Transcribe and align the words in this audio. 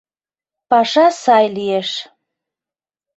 Паша 0.69 1.05
сай 1.23 1.45
лиеш. 1.55 1.89